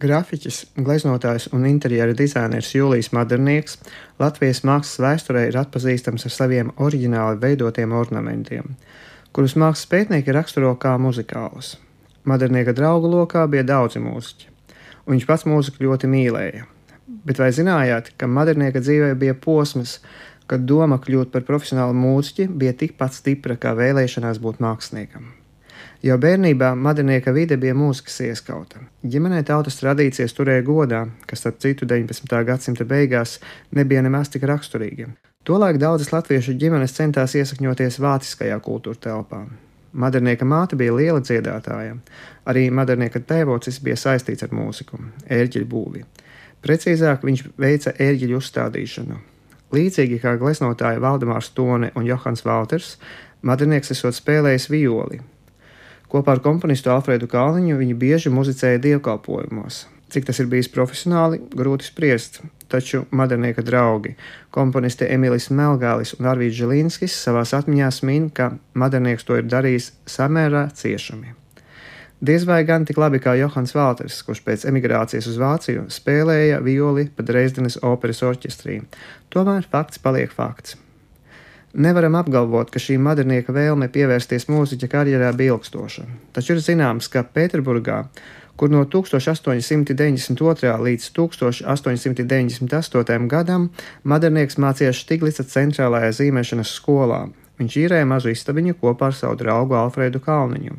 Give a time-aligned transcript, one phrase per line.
[0.00, 3.74] Grafiķis, gleznotājs un interjera dizainers Jūlijs Madernieks
[4.22, 8.70] Latvijas mākslas vēsturē ir atpazīstams ar saviem oriģināli veidotiem ornamentiem,
[9.36, 11.74] kurus mākslas pētnieki raksturo kā muzikālus.
[12.24, 14.48] Madernieka draugu lokā bija daudzi mūziķi,
[15.04, 16.64] un viņš pats mūziku ļoti mīlēja.
[17.28, 19.98] Bet vai zinājāt, ka Madernieka dzīvē bija posms,
[20.48, 25.28] kad doma kļūt par profesionālu mūziķi bija tikpat stipra kā vēlēšanās būt māksliniekam?
[26.00, 28.80] Jau bērnībā madinieka vide bija mūzikas ieskauta.
[29.04, 32.38] Ģimenē tautas tradīcijas turēja godā, kas, starp citu, 19.
[32.48, 33.38] gadsimta beigās
[33.76, 35.10] nebija nemaz tik raksturīgi.
[35.44, 39.42] Tolaik daudzas latviešu ģimenes centās iesakņoties vāciskajā kultūra telpā.
[39.92, 41.96] Madernieka māte bija liela dziedātāja.
[42.48, 46.04] Arī Madernieka tēvocis bija saistīts ar mūziku, ērģeļu būvi.
[46.64, 49.18] Precīzāk, viņš veica ērģeļu uzstādīšanu.
[49.74, 52.96] Līdzīgi kā gleznotāji Valdemārs Tone un Johans Valters,
[53.46, 55.20] Madernieks esot spēlējis violi,
[56.10, 59.84] Kopā ar komponistu Alfredu Kalniņu viņi bieži muzicēja dievkalpojumos.
[60.10, 62.40] Cik tas ir bijis profesionāli, grūti spriest,
[62.70, 64.16] taču modernieka draugi,
[64.50, 70.66] komponisti Emīlis Melgālis un Arvīds Žilīnskis savās atmiņās min, ka modernieks to ir darījis samērā
[70.74, 71.36] ciešami.
[72.20, 77.06] Diez vai gan tik labi kā Johans Valters, kurš pēc emigrācijas uz Vāciju spēlēja violi
[77.14, 78.82] pa Dresdenes operas orķestrī.
[79.30, 80.74] Tomēr fakts paliek fakts.
[81.70, 86.02] Nevaram apgalvot, ka šī modernieka vēlme pievērsties mūziķa karjerā bija ilgstoša,
[86.34, 87.98] taču ir zināms, ka Pēterburgā,
[88.58, 90.74] kur no 1892.
[90.86, 93.30] līdz 1898.
[93.30, 93.70] gadam
[94.02, 97.30] modernieks mācījās Štiglica centrālajā zīmēšanas skolā,
[97.62, 100.74] viņš īrēja mazu istabiņu kopā ar savu draugu Alfredu Kalniņu.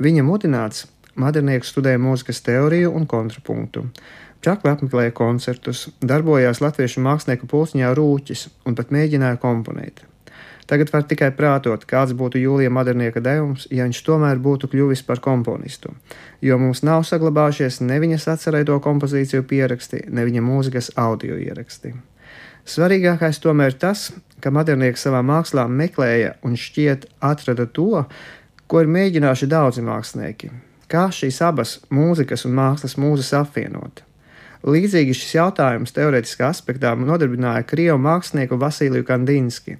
[0.00, 0.88] Viņa mudināts,
[1.20, 3.86] modernieks studēja mūzikas teoriju un kontrapunktu.
[4.44, 10.04] Čakli apmeklēja koncertus, darbojās latviešu mākslinieku pulciņā rūķis un pat mēģināja komponēt.
[10.66, 15.22] Tagad var tikai prātot, kāds būtu Jūlija Madernieka devums, ja viņš tomēr būtu kļuvis par
[15.22, 15.92] komponistu,
[16.42, 21.94] jo mums nav saglabājušies ne viņas atcerēto kompozīciju pieraksti, ne viņa mūzikas audio ieraksti.
[22.66, 24.08] Svarīgākais tomēr tas,
[24.42, 28.02] ka Madernieks savā mākslā meklēja un šķiet atrada to,
[28.66, 30.50] ko ir mēģinājuši daudzi mākslinieki-
[30.92, 34.02] kā šīs abas mūzikas un mākslas mūzes apvienot.
[34.66, 39.76] Līdzīgi šis jautājums teorētiskā aspektā nodarbināja krievu mākslinieku Vasiliju Kandinski,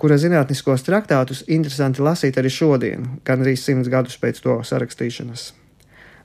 [0.00, 5.52] kura zinātniskos traktātus interesanti lasīt arī šodien, gan arī simts gadus pēc to sarakstīšanas.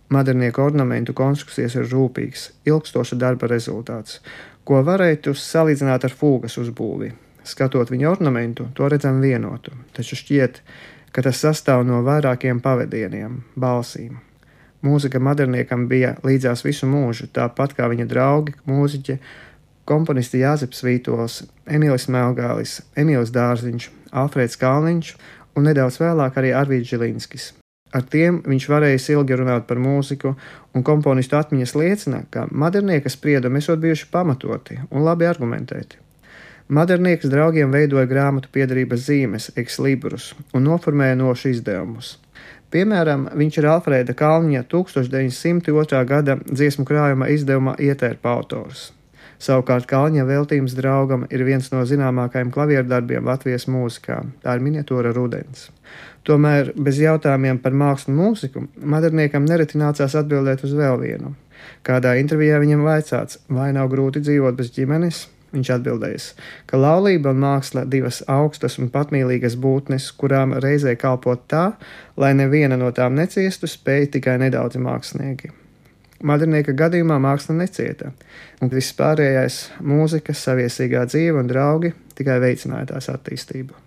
[0.09, 4.19] Modernieku ornamentu konstrukcijas ir rūpīgs, ilgstoša darba rezultāts,
[4.65, 7.13] ko varētu salīdzināt ar fūgas uzbūvi.
[7.45, 14.17] Skatot viņa ornamentu, to redzam vienotu, taču šķiet, ka tas sastāv no vairākiem pavadieniem, balsīm.
[14.85, 19.17] Mūzika moderniekam bija līdzās visu mūžu, tāpat kā viņa draugi, mūziķi,
[19.87, 25.13] komponisti Jāzeps Vītols, Emīlis Melgālis, Emīls Dārziņš, Alfrēds Kalniņš
[25.55, 27.53] un nedaudz vēlāk arī Arvīds Žilinskis.
[27.95, 30.33] Ar tiem viņš varēja ilgi runāt par mūziku,
[30.75, 36.04] un komponistu atmiņas liecina, ka modernieka spriedumi esot bijuši pamatoti un labi argumentēti.
[36.65, 42.15] Modernieks draugiem veidoja grāmatu piedarības zīmes, ekslībrus un noformēja nošu izdevumus.
[42.73, 45.99] Piemēram, viņš ir Alfrēda Kalniņa 1902.
[46.09, 48.87] gada dziesmu krājuma izdevuma ietērpa autors.
[49.37, 54.23] Savukārt Kalniņa veltījums draugam ir viens no zināmākajiem klavierdarbiem Latvijas mūzikā.
[54.41, 55.69] Tā ir miniatūra rudens.
[56.25, 61.35] Tomēr bez jautājumiem par mākslu un mūziku moderniekam nereti nācās atbildēt uz vēl vienu.
[61.85, 66.25] Kādā intervijā viņam vaicāts, vai nav grūti dzīvot bez ģimenes, Viņš atbildējis,
[66.67, 71.69] ka laulība un māksla divas augstas un patmīlīgas būtnes, kurām reizē kalpot tā,
[72.19, 75.53] lai neviena no tām neciestu, spēja tikai nedaudzi mākslinieki.
[76.25, 78.11] Madrinieka gadījumā māksla necieta,
[78.59, 79.61] un viss pārējais-
[79.94, 83.84] mūzika, saviesīgā dzīve un draugi- tikai veicināja tās attīstību.